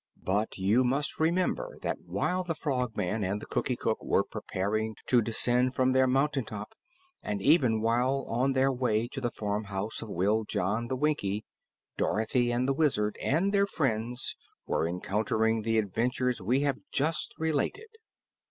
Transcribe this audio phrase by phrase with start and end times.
[0.23, 5.21] But you must remember that while the Frogman and the Cookie Cook were preparing to
[5.21, 6.73] descend from their mountaintop,
[7.21, 11.45] and even while on their way to the farmhouse of Wiljon the Winkie,
[11.97, 14.35] Dorothy and the Wizard and their friends
[14.65, 17.89] were encountering the adventures we have just related.